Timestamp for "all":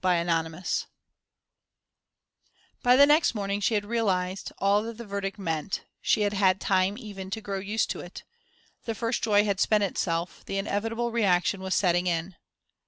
4.57-4.81